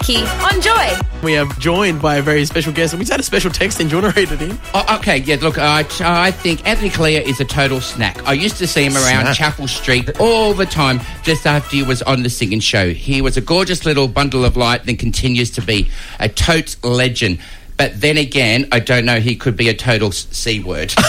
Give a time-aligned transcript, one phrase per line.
[0.00, 0.98] Tom Mikey on Joy.
[1.22, 3.80] We are joined by a very special guest, and we just had a special text
[3.80, 3.88] in.
[3.88, 4.58] Do you want to read it in?
[4.74, 8.26] Oh, okay, yeah, look, I, I think Anthony Callea is a total snack.
[8.26, 9.36] I used to see him around Snack.
[9.36, 12.92] Chapel Street all the time just after he was on the singing show.
[12.92, 17.40] He was a gorgeous little bundle of light and continues to be a totes legend.
[17.76, 20.92] But then again, I don't know, he could be a total C word.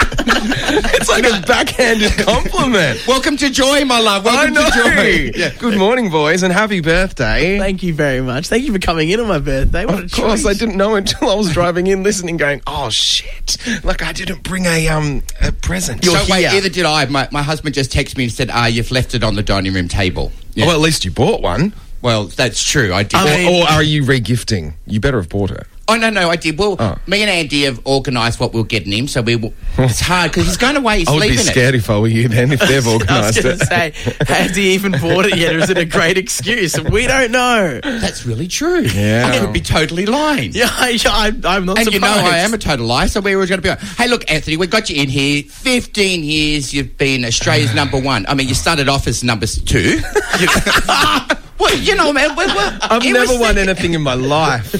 [0.96, 3.06] It's like a backhanded compliment.
[3.06, 4.26] Welcome to Joy, my love.
[4.26, 4.70] I Welcome know.
[4.70, 5.30] to Joy.
[5.38, 5.50] Yeah.
[5.58, 7.58] Good morning, boys, and happy birthday.
[7.58, 8.48] Thank you very much.
[8.48, 9.84] Thank you for coming in on my birthday.
[9.84, 10.50] What a of course, treat.
[10.50, 14.42] I didn't know until I was driving in, listening, going, "Oh shit!" Like I didn't
[14.42, 16.04] bring a um a present.
[16.04, 17.04] you So wait, either did I.
[17.06, 19.74] My, my husband just texted me and said, ah, you've left it on the dining
[19.74, 20.32] room table.
[20.54, 20.66] Yeah.
[20.66, 21.74] Well, at least you bought one.
[22.02, 22.92] Well, that's true.
[22.94, 23.14] I did.
[23.14, 24.74] I Or, or are you regifting?
[24.86, 25.66] You better have bought it.
[25.86, 26.58] Oh no, no, I did.
[26.58, 26.96] Well, Oh.
[27.06, 29.36] me and Andy have organised what we're getting him, so we.
[29.36, 31.00] Will, it's hard because he's going away.
[31.00, 33.58] He's I would be scared if I were you then, if they've organised it.
[33.60, 33.92] say,
[34.26, 36.80] has he even bought it yet, or is it a great excuse?
[36.80, 37.80] We don't know.
[37.82, 38.80] That's really true.
[38.82, 39.30] Yeah.
[39.30, 40.52] I could be totally lying.
[40.54, 40.98] Yeah, I,
[41.44, 42.34] I'm not And you know surprised.
[42.34, 44.56] I am a total liar, so we were going to be like, hey, look, Anthony,
[44.56, 45.42] we got you in here.
[45.42, 48.24] 15 years you've been Australia's number one.
[48.26, 49.98] I mean, you started off as number two.
[50.40, 50.48] You-
[51.58, 52.34] well, you know, man.
[52.36, 54.74] Well, well, I've never won anything in my life.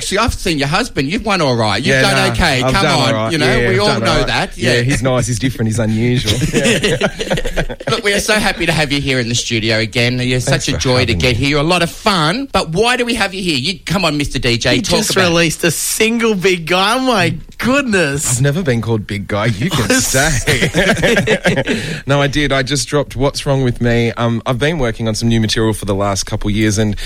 [0.00, 1.08] Actually, I've seen your husband.
[1.08, 1.76] You've won all right.
[1.76, 2.62] You've Yeah, done nah, okay.
[2.62, 3.08] I've Come done on.
[3.08, 3.32] all right.
[3.32, 4.26] You know, Yeah, we I've all know all right.
[4.28, 4.56] that.
[4.56, 4.80] Yeah.
[4.80, 5.26] he's nice.
[5.26, 5.68] He's different.
[5.68, 6.32] He's unusual.
[7.90, 10.18] Look, we are so happy to have you here in the studio again.
[10.18, 11.44] You're Thanks such a joy to get me.
[11.44, 11.48] here.
[11.50, 12.48] You're a lot of fun.
[12.50, 13.58] But why do we have you here?
[13.58, 14.40] You come on, Mr.
[14.40, 14.76] DJ.
[14.76, 15.26] He talk just about.
[15.26, 15.28] it.
[15.28, 16.96] released a single big guy.
[16.96, 18.36] Oh my goodness.
[18.38, 19.46] I've never been called big guy.
[19.46, 22.00] You can stay.
[22.06, 22.52] no, I did.
[22.52, 24.12] I just dropped What's Wrong with Me.
[24.12, 26.96] Um, I've been working on some new material for the last couple years, and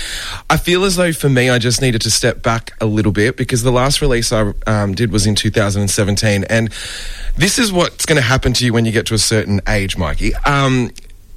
[0.49, 3.37] I feel as though for me, I just needed to step back a little bit
[3.37, 6.69] because the last release I um, did was in 2017, and
[7.37, 9.97] this is what's going to happen to you when you get to a certain age,
[9.97, 10.33] Mikey.
[10.45, 10.91] Um,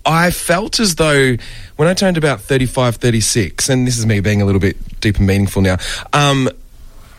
[0.04, 1.36] I felt as though
[1.76, 5.18] when I turned about 35, 36, and this is me being a little bit deep
[5.18, 5.76] and meaningful now,
[6.12, 6.48] um,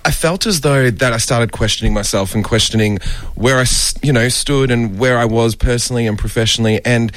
[0.05, 2.97] I felt as though that I started questioning myself and questioning
[3.35, 3.65] where I,
[4.01, 6.83] you know, stood and where I was personally and professionally.
[6.83, 7.11] And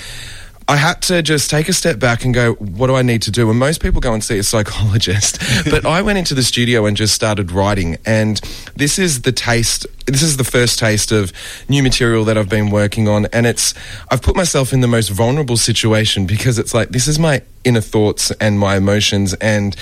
[0.69, 3.31] I had to just take a step back and go, what do I need to
[3.31, 3.51] do?
[3.51, 5.39] And most people go and see a psychologist.
[5.71, 7.99] but I went into the studio and just started writing.
[8.07, 8.41] And
[8.77, 11.33] this is the taste, this is the first taste of
[11.69, 13.27] new material that I've been working on.
[13.27, 13.75] And it's,
[14.11, 17.81] I've put myself in the most vulnerable situation because it's like, this is my inner
[17.81, 19.35] thoughts and my emotions.
[19.35, 19.77] And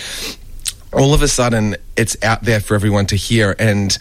[0.93, 3.97] all of a sudden it's out there for everyone to hear and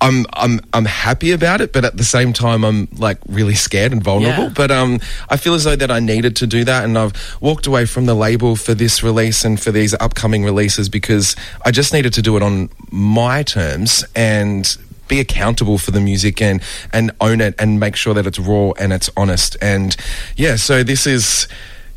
[0.00, 3.92] I'm I'm I'm happy about it, but at the same time I'm like really scared
[3.92, 4.44] and vulnerable.
[4.44, 4.52] Yeah.
[4.54, 7.66] But um, I feel as though that I needed to do that, and I've walked
[7.66, 11.92] away from the label for this release and for these upcoming releases because I just
[11.92, 14.76] needed to do it on my terms and
[15.08, 16.62] be accountable for the music and
[16.92, 19.56] and own it and make sure that it's raw and it's honest.
[19.60, 19.94] And
[20.36, 21.46] yeah, so this is.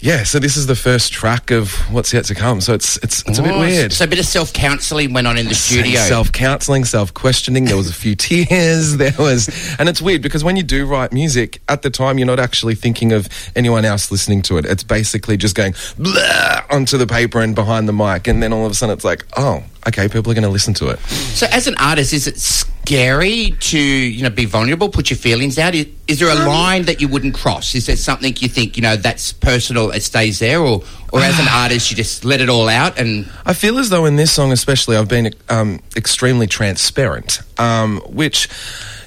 [0.03, 2.59] Yeah, so this is the first track of what's yet to come.
[2.59, 3.94] So it's it's it's a bit Oh, weird.
[3.94, 5.97] So a bit of self counselling went on in the studio.
[6.02, 7.64] Self counseling, self questioning.
[7.64, 8.97] There was a few tears.
[8.97, 9.47] There was,
[9.80, 12.75] and it's weird because when you do write music, at the time you're not actually
[12.75, 14.66] thinking of anyone else listening to it.
[14.66, 18.66] It's basically just going blah onto the paper and behind the mic, and then all
[18.66, 20.99] of a sudden it's like, oh, okay, people are going to listen to it.
[20.99, 25.57] So, as an artist, is it scary to you know be vulnerable, put your feelings
[25.57, 25.75] out?
[25.75, 27.75] Is, is there a Um, line that you wouldn't cross?
[27.75, 31.39] Is there something you think you know that's personal, it stays there, or or as
[31.39, 34.31] an artist you just let it all out and I feel as though in this
[34.31, 38.50] song, especially, I've been um, extremely transparent, um, which.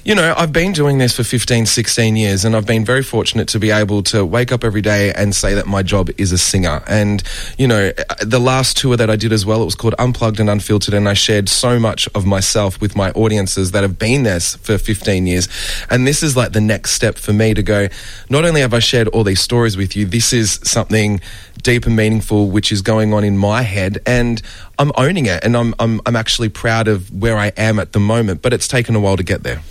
[0.07, 3.49] You know, I've been doing this for 15, 16 years, and I've been very fortunate
[3.49, 6.37] to be able to wake up every day and say that my job is a
[6.37, 6.81] singer.
[6.87, 7.21] And,
[7.57, 7.91] you know,
[8.21, 11.09] the last tour that I did as well, it was called Unplugged and Unfiltered, and
[11.09, 15.27] I shared so much of myself with my audiences that have been there for 15
[15.27, 15.49] years.
[15.89, 17.89] And this is like the next step for me to go,
[18.29, 21.19] not only have I shared all these stories with you, this is something
[21.63, 24.41] deep and meaningful which is going on in my head and
[24.79, 27.99] I'm owning it and I'm I'm I'm actually proud of where I am at the
[27.99, 29.61] moment but it's taken a while to get there.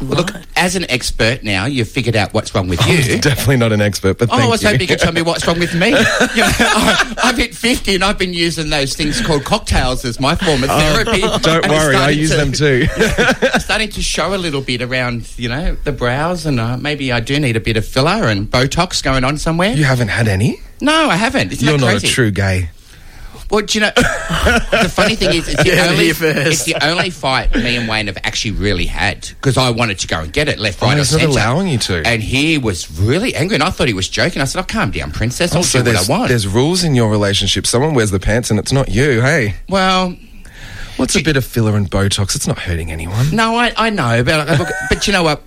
[0.00, 3.14] Well, look as an expert now you've figured out what's wrong with you.
[3.14, 4.68] I'm definitely not an expert but Oh, thank I was you.
[4.68, 5.88] hoping you could tell me what's wrong with me.
[6.36, 10.20] You know, I, I've hit 50 and I've been using those things called cocktails as
[10.20, 11.20] my form of therapy.
[11.24, 12.86] Oh, Don't worry, I use to- them too.
[13.58, 17.20] starting to show a little bit around, you know, the brows, and uh, maybe I
[17.20, 19.72] do need a bit of filler and Botox going on somewhere.
[19.72, 20.60] you haven't had any?
[20.80, 21.52] No, I haven't.
[21.52, 22.68] Isn't You're not a true gay.
[23.50, 27.10] Well, do you know, the funny thing is, it's the, Yeah, only, it's the only
[27.10, 30.48] fight me and Wayne have actually really had because I wanted to go and get
[30.48, 31.26] it left, right, Oh, or centre.
[31.26, 32.02] allowing you to.
[32.04, 34.42] And he was really angry, and I thought he was joking.
[34.42, 35.52] I said, "Oh, calm down, princess.
[35.52, 37.66] I'll Also, do what I want." there's rules in your relationship.
[37.66, 39.20] Someone wears the pants and it's not you.
[39.22, 40.16] Hey, well,
[40.96, 42.34] what's a bit of filler and Botox?
[42.34, 43.34] It's not hurting anyone.
[43.34, 45.42] no, I, I know, but, but you know what?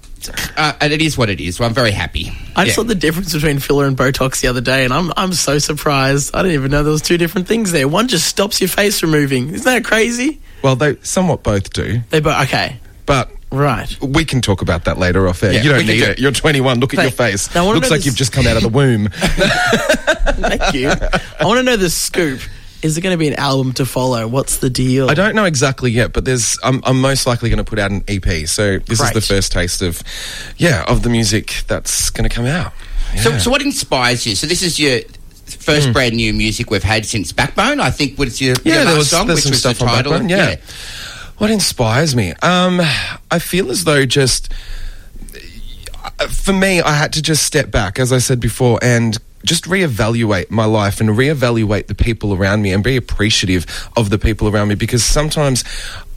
[0.57, 1.56] Uh, and it is what it is.
[1.57, 2.31] So I'm very happy.
[2.56, 2.74] I Yeah.
[2.74, 6.31] saw the difference between filler and Botox the other day, and I'm I'm so surprised.
[6.33, 7.88] I didn't even know there was two different things there.
[7.88, 9.50] One just stops your face from moving.
[9.50, 10.39] Isn't that crazy?
[10.62, 13.95] Well, they somewhat both do, They both okay, but right?
[14.01, 15.54] we can talk about that later off air.
[15.54, 16.12] Yeah, you don't need do.
[16.12, 16.19] it.
[16.19, 16.80] You're 21.
[16.81, 17.54] Look at your face.
[17.56, 19.07] Now, Looks like this- you've just come out of the womb.
[19.10, 20.89] Thank you.
[20.89, 22.42] I want to know the scoop.
[22.81, 24.26] Is it going to be an album to follow?
[24.28, 25.10] What's the deal?
[25.10, 26.58] I don't know exactly yet, but there's.
[26.64, 28.48] I'm, I'm most likely going to put out an EP.
[28.48, 30.02] So this is the first taste of,
[30.58, 32.72] yeah, of the music that's going to come out.
[33.18, 33.38] So, Yeah.
[33.40, 34.36] so what inspires you?
[34.36, 35.02] So this is your
[35.46, 37.80] first brand new music we've had since Backbone.
[37.81, 39.86] I think was your, yeah, your there last was song, which some was stuff the
[39.86, 40.12] on title.
[40.14, 40.56] Backbone, yeah.
[41.38, 42.34] What inspires me?
[42.42, 42.80] Um,
[43.32, 44.54] I feel as though just
[46.20, 49.65] uh, for me, I had to just step back, as I said before, and just
[49.65, 53.65] reevaluate my life and reevaluate the people around me and be appreciative
[53.95, 55.63] of the people around me because sometimes.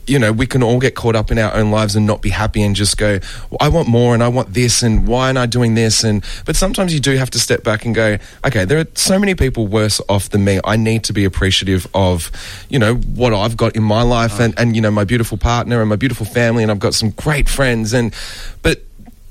[0.05, 2.29] You know, we can all get caught up in our own lives and not be
[2.29, 3.19] happy and just go,
[3.61, 6.03] I want more and I want this and why am I doing this?
[6.03, 9.17] And, but sometimes you do have to step back and go, okay, there are so
[9.17, 10.59] many people worse off than me.
[10.65, 12.29] I need to be appreciative of,
[12.67, 15.79] you know, what I've got in my life and, and, you know, my beautiful partner
[15.79, 18.13] and my beautiful family and I've got some great friends and,
[18.61, 18.81] but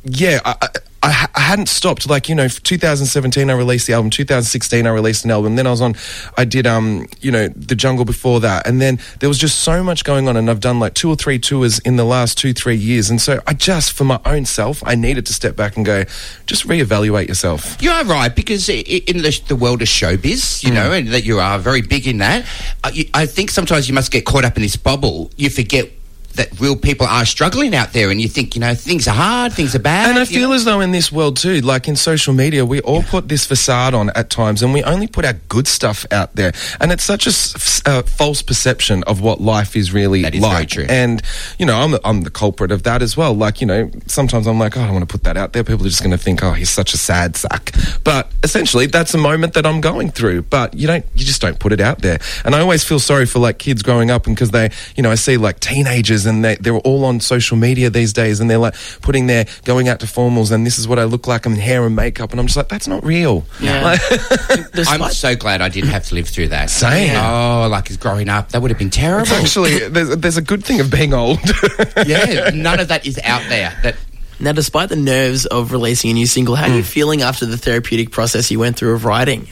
[0.05, 0.69] yeah, I,
[1.03, 2.09] I, I ha- I hadn't stopped.
[2.09, 4.11] Like you know, 2017 I released the album.
[4.11, 5.57] 2016 I released an album.
[5.57, 5.95] Then I was on.
[6.39, 9.83] I did um, you know, the jungle before that, and then there was just so
[9.83, 12.53] much going on, and I've done like two or three tours in the last two
[12.53, 15.77] three years, and so I just for my own self, I needed to step back
[15.77, 16.05] and go,
[16.47, 17.81] just reevaluate yourself.
[17.83, 20.75] You are right because in the, the world of showbiz, you Hmm.
[20.77, 22.47] know, and that you are very big in that.
[22.85, 25.31] I, I think sometimes you must get caught up in this bubble.
[25.37, 25.91] You forget
[26.35, 29.53] that real people are struggling out there, and you think, you know, things are hard,
[29.53, 30.11] things are bad.
[30.11, 30.55] And I feel know.
[30.55, 33.95] as though in this world too, like in social media, we all put this facade
[33.95, 36.53] on at times, and we only put our good stuff out there.
[36.81, 40.53] And it's such a uh, false perception of what life is really That is very
[40.53, 40.91] like.
[40.91, 41.23] And
[41.59, 43.35] you know, I'm the, I'm the culprit of that as well.
[43.35, 45.65] Like you know, sometimes I'm like, oh, I don't want to put that out there.
[45.65, 47.73] People are just going to think, oh, he's such a sad sack.
[48.05, 50.43] But essentially, that's a moment that I'm going through.
[50.43, 52.19] But you don't, you just don't put it out there.
[52.45, 55.11] And I always feel sorry for like kids growing up, and because they, you know,
[55.11, 58.59] I see like teenagers, and they they're all on social media these days, and they're
[58.59, 61.57] like putting their going out to formals, and this is what I look like, and
[61.57, 63.45] hair and makeup, and I'm just like, that's not real.
[63.61, 63.83] Yeah.
[63.83, 64.01] Like-
[64.51, 66.71] I'm Despite- so glad I didn't have to live through that.
[66.71, 67.17] Same.
[67.17, 69.23] Oh, like as growing up, that would have been terrible.
[69.23, 71.39] It's actually, there's, there's a good thing of being old.
[72.07, 73.77] yeah, none of that is out there.
[73.83, 73.97] That
[74.41, 77.57] Now, despite the nerves of releasing a new single, how are you feeling after the
[77.57, 79.47] therapeutic process you went through of writing?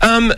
[0.00, 0.32] Um,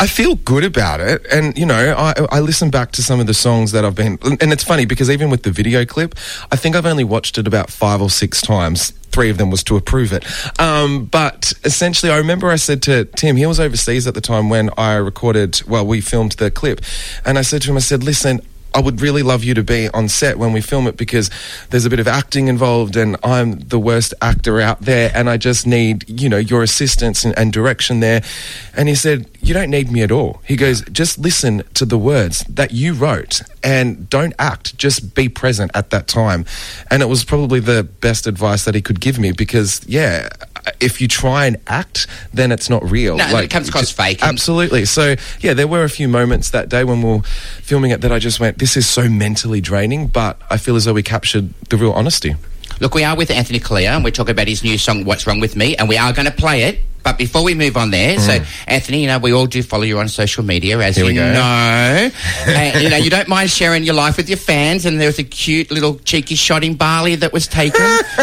[0.00, 3.26] I feel good about it, and you know, I, I listen back to some of
[3.26, 6.14] the songs that I've been, and it's funny because even with the video clip,
[6.52, 8.90] I think I've only watched it about five or six times.
[9.10, 10.24] Three of them was to approve it,
[10.60, 14.48] um, but essentially, I remember I said to Tim, he was overseas at the time
[14.48, 16.80] when I recorded, well, we filmed the clip,
[17.24, 18.40] and I said to him, I said, listen.
[18.78, 21.32] I would really love you to be on set when we film it because
[21.70, 25.36] there's a bit of acting involved and I'm the worst actor out there and I
[25.36, 28.22] just need, you know, your assistance and, and direction there.
[28.76, 30.42] And he said, You don't need me at all.
[30.44, 35.28] He goes, Just listen to the words that you wrote and don't act, just be
[35.28, 36.46] present at that time.
[36.88, 40.28] And it was probably the best advice that he could give me because, yeah,
[40.80, 43.16] if you try and act, then it's not real.
[43.16, 44.84] No, it comes across fake Absolutely.
[44.84, 48.12] So, yeah, there were a few moments that day when we were filming it that
[48.12, 51.52] I just went, this is so mentally draining, but I feel as though we captured
[51.70, 52.36] the real honesty.
[52.80, 55.40] Look, we are with Anthony Callea, and we're talking about his new song, What's Wrong
[55.40, 56.78] With Me, and we are going to play it.
[57.02, 59.98] But before we move on there, so Anthony, you know, we all do follow you
[59.98, 60.98] on social media, as Mm.
[60.98, 61.32] Here we you go.
[61.32, 62.10] know.
[62.46, 65.18] and, you know, you don't mind sharing your life with your fans, and there was
[65.18, 67.80] a cute little cheeky shot in Bali that was taken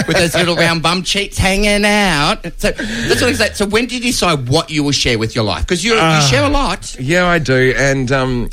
[0.07, 2.43] with those little round bum cheeks hanging out.
[2.57, 3.57] So that's what said.
[3.57, 5.63] So when did you decide what you will share with your life?
[5.63, 6.21] Because you Ah.
[6.21, 6.95] you share a lot.
[6.99, 7.73] Yeah, I do.
[7.75, 8.49] And, um,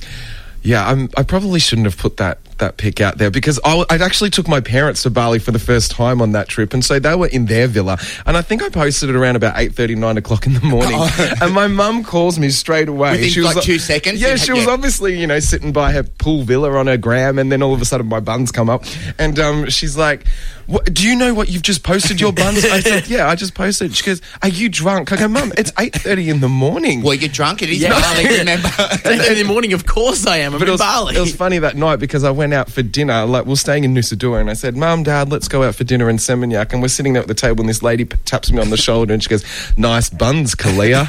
[0.63, 3.97] yeah, I'm, I probably shouldn't have put that, that pic out there because I, I
[3.97, 6.73] actually took my parents to Bali for the first time on that trip.
[6.73, 7.99] And so they were in their villa.
[8.25, 10.99] And I think I posted it around about 8.30, 9 o'clock in the morning.
[11.41, 13.09] and my mum calls me straight away.
[13.09, 13.13] Oh.
[13.13, 14.21] Within, she was like, two seconds?
[14.21, 17.39] Yeah, she was obviously, you know, sitting by her pool villa on her gram.
[17.39, 18.85] And then all of a sudden my buns come up.
[19.19, 20.25] And um, she's like,
[20.93, 22.65] do you know what you've just posted your buns?
[22.65, 23.95] I said, yeah, I just posted.
[23.97, 25.13] She goes, are you drunk?
[25.13, 27.03] I go, mum, it's 8.30 in the morning.
[27.03, 27.63] Well, you're drunk.
[27.63, 27.99] It is Yeah.
[27.99, 28.69] Bali, remember?
[29.05, 30.53] in the morning, of course I am.
[30.53, 31.17] I'm But in it was, Bali.
[31.17, 33.25] it was funny that night because I went went out for dinner.
[33.25, 35.85] Like we're staying in Nusa Dua, and I said, "Mum, Dad, let's go out for
[35.85, 38.51] dinner in Seminyak." And we're sitting there at the table, and this lady p- taps
[38.51, 39.45] me on the shoulder, and she goes,
[39.77, 41.07] "Nice buns, Callea."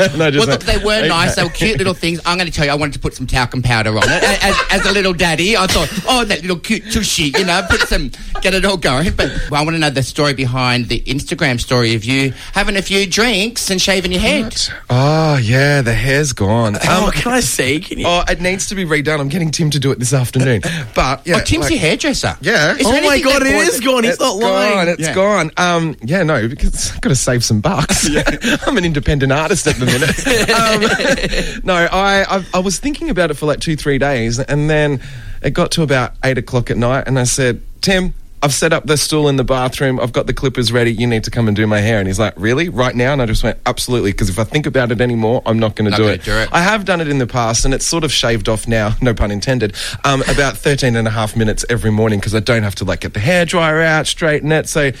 [0.00, 1.36] and I just Well, look, they were "Okay." nice.
[1.36, 2.20] They were cute little things.
[2.26, 4.22] I'm going to tell you, I wanted to put some talcum powder on it.
[4.42, 7.82] As, as a little daddy, I thought, oh, that little cute tushy, you know, put
[7.82, 8.10] some,
[8.42, 9.12] get it all going.
[9.16, 12.76] But well, I want to know the story behind the Instagram story of you having
[12.76, 14.54] a few drinks and shaving your head.
[14.90, 16.76] Oh yeah, the hair's gone.
[16.86, 17.80] Oh, Um, can I see?
[17.80, 18.06] Can you?
[18.06, 19.18] oh, it needs to be redone.
[19.20, 20.60] I'm getting Tim to do it this afternoon.
[20.94, 22.36] But yeah, Oh, Tim's like- your hairdresser.
[22.40, 22.76] Yeah.
[22.76, 24.04] Is Oh my God, it is gone.
[24.04, 24.74] He's It's not lying.
[24.74, 24.88] gone.
[24.88, 25.14] It's Yeah.
[25.14, 25.50] gone.
[25.56, 28.06] Um, yeah, no, because I've got to save some bucks.
[28.66, 31.58] I'm an independent artist at the minute.
[31.58, 34.68] um, no, I, I I was thinking about it for like two, three days, and
[34.68, 35.00] then
[35.42, 38.14] it got to about eight o'clock at night, and I said, Tim.
[38.44, 39.98] I've set up the stool in the bathroom.
[39.98, 40.92] I've got the clippers ready.
[40.92, 41.98] You need to come and do my hair.
[41.98, 42.68] And he's like, Really?
[42.68, 43.14] Right now?
[43.14, 44.12] And I just went, Absolutely.
[44.12, 46.24] Because if I think about it anymore, I'm not going to do it.
[46.24, 46.50] do it.
[46.52, 49.14] I have done it in the past, and it's sort of shaved off now, no
[49.14, 49.74] pun intended,
[50.04, 53.00] um, about 13 and a half minutes every morning because I don't have to like
[53.00, 54.68] get the hairdryer out, straighten it.
[54.68, 54.92] So,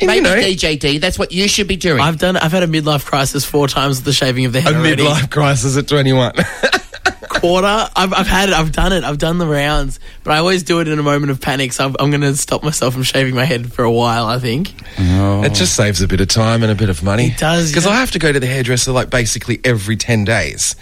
[0.00, 2.00] Maybe you know, DJD, that's what you should be doing.
[2.00, 2.36] I've done.
[2.36, 4.72] I've had a midlife crisis four times with the shaving of the hair.
[4.72, 5.04] a head already.
[5.04, 6.34] midlife crisis at 21.
[7.28, 7.66] quarter.
[7.94, 8.54] I've, I've had it.
[8.54, 9.04] I've done it.
[9.04, 11.72] I've done the rounds, but I always do it in a moment of panic.
[11.72, 14.26] So I'm, I'm going to stop myself from shaving my head for a while.
[14.26, 14.74] I think.
[14.98, 15.42] Oh.
[15.44, 17.28] It just saves a bit of time and a bit of money.
[17.28, 17.92] It does, Because yeah.
[17.92, 20.74] I have to go to the hairdresser like basically every 10 days.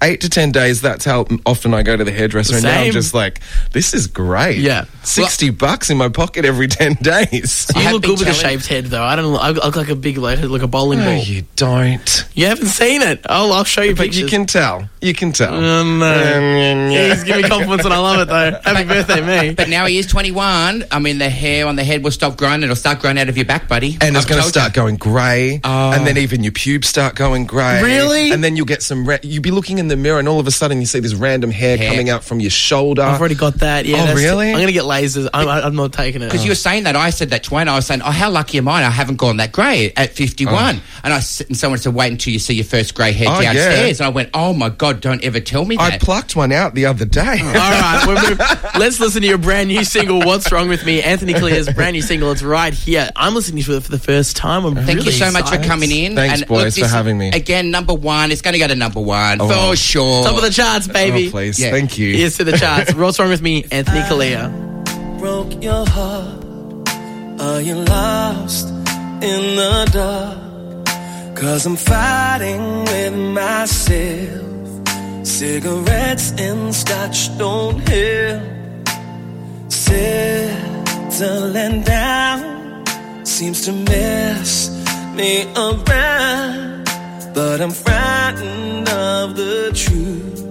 [0.00, 2.54] Eight to 10 days, that's how often I go to the hairdresser.
[2.54, 3.40] And now I'm just like,
[3.72, 4.58] this is great.
[4.58, 4.84] Yeah.
[5.02, 7.68] 60 bucks in my pocket every 10 days.
[7.74, 9.02] I You look good with a shaved head, though.
[9.02, 9.32] I don't.
[9.32, 11.22] look- I look like a big, like, like a bowling No, ball.
[11.24, 12.24] you don't.
[12.34, 13.26] You haven't seen it.
[13.28, 14.20] Oh, I'll show you But pictures.
[14.22, 14.88] you can tell.
[15.00, 15.54] You can tell.
[15.54, 16.06] Oh, no.
[16.06, 18.60] Um, He's giving me compliments, and I love it though.
[18.72, 19.54] Happy birthday, me.
[19.54, 20.84] but now he is 21.
[20.90, 22.62] I mean, the hair on the head will stop growing.
[22.62, 23.96] It'll start growing out of your back, buddy.
[24.00, 24.82] and it's I've going to start you.
[24.82, 25.92] going grey, Oh.
[25.92, 26.20] and then oh.
[26.20, 27.82] even your pubes start going grey.
[27.82, 28.30] Really?
[28.30, 29.06] And then you'll get some.
[29.08, 31.14] Ra- you'll be looking in the mirror, and all of a sudden you see this
[31.14, 31.90] random hair, Hair.
[31.90, 33.02] coming out from your shoulder.
[33.02, 33.84] I've already got that.
[33.86, 33.96] Yeah.
[33.96, 34.48] Oh, that's- really?
[34.48, 35.28] I'm going to get lasers.
[35.34, 36.26] I'm, I'm not taking it.
[36.26, 37.68] Because you were saying that, I said that to Wayne.
[37.68, 38.84] I was saying, "Oh, how lucky am I?
[38.84, 42.32] I haven't gone that grey at 51." And I s- and someone said, "Wait until
[42.32, 43.52] you see your first grey hair Oh, yeah.
[43.52, 46.52] downstairs." And I went, "Oh my god, don't ever tell me I that." plucked one
[46.52, 47.20] out the other day.
[47.40, 48.38] All right, we're move-
[48.78, 51.02] let's listen to your brand new single, What's Wrong With Me?
[51.02, 52.30] Anthony Callea's brand new single.
[52.32, 53.08] It's right here.
[53.16, 54.64] I'm listening to it for the first time.
[54.64, 55.66] I'm Thank really you so much for excited.
[55.68, 56.14] coming in.
[56.14, 57.28] Thanks, and boys, for this- having me.
[57.30, 58.30] Again, number one.
[58.32, 59.48] It's going to go to number one Oh.
[59.70, 60.24] for sure.
[60.24, 61.28] Top of the charts, baby.
[61.28, 61.70] Oh, please, Yeah.
[61.70, 62.14] thank you.
[62.16, 62.94] Here's to the charts.
[62.94, 63.64] What's Wrong With Me?
[63.70, 64.50] Anthony Callea.
[65.18, 66.44] broke your heart?
[67.40, 70.38] Are you lost in the dark?
[71.36, 74.46] Cause I'm fighting with myself.
[75.26, 78.42] Cigarettes and scotch don't help.
[79.70, 82.84] Settling down
[83.24, 84.70] seems to mess
[85.14, 86.87] me around.
[87.38, 90.44] But I'm frightened of the truth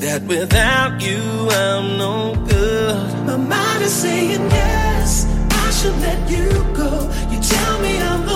[0.00, 3.24] that without you I'm no good.
[3.24, 5.26] My mind is saying yes,
[5.64, 6.90] I should let you go.
[7.30, 8.31] You tell me I'm the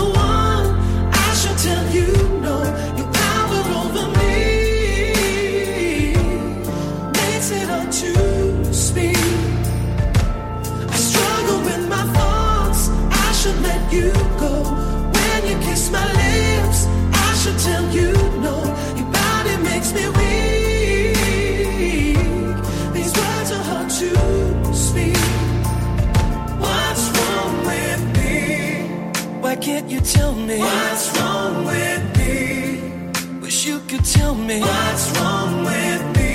[30.07, 30.59] tell me?
[30.59, 33.41] What's wrong with me?
[33.41, 34.61] Wish you could tell me.
[34.61, 36.33] What's wrong with me?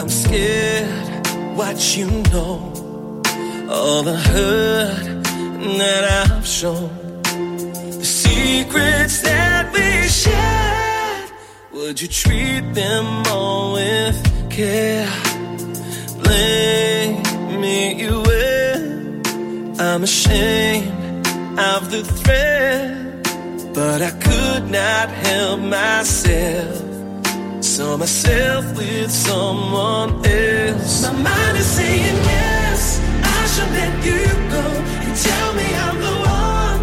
[0.00, 2.72] I'm scared what you know,
[3.70, 5.24] all the hurt
[5.78, 6.90] that I've shown,
[7.22, 11.30] the secrets that we shared.
[11.72, 14.18] Would you treat them all with
[14.50, 15.25] care?
[16.26, 19.80] Blame me, you will.
[19.80, 21.26] I'm ashamed
[21.58, 26.86] of the threat, but I could not help myself
[27.76, 31.02] saw myself with someone else.
[31.02, 33.00] My mind is saying yes,
[33.36, 34.22] I should let you
[34.54, 34.64] go.
[35.04, 36.80] You tell me I'm the one,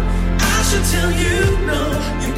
[0.54, 1.38] I should tell you
[1.70, 1.80] no.
[2.22, 2.33] Your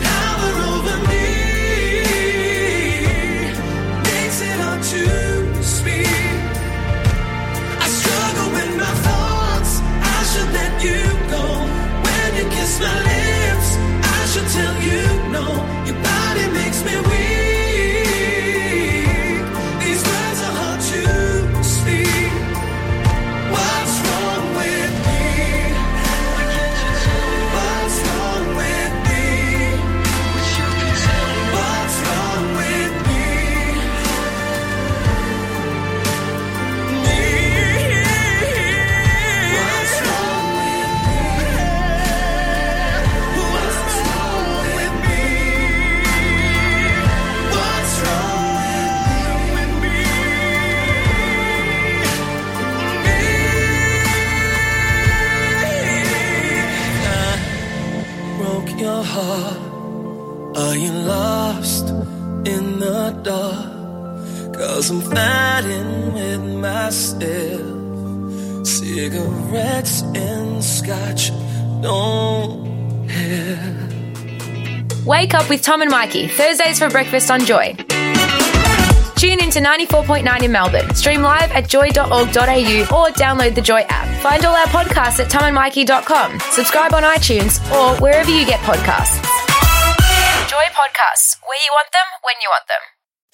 [12.81, 13.69] my lips,
[14.19, 15.03] I should tell you
[15.33, 15.45] no.
[15.87, 17.36] Your body makes me weak.
[64.77, 67.17] Cause I'm fighting with myself.
[68.67, 71.31] Cigarettes and scotch
[71.81, 75.07] don't help.
[75.07, 77.75] Wake up with Tom and Mikey, Thursdays for breakfast on Joy.
[79.17, 80.95] Tune in to 94.9 in Melbourne.
[80.95, 84.23] Stream live at joy.org.au or download the Joy app.
[84.23, 86.39] Find all our podcasts at tomandmikey.com.
[86.51, 89.25] Subscribe on iTunes or wherever you get podcasts.
[90.51, 92.96] Joy Podcasts, where you want them, when you want them.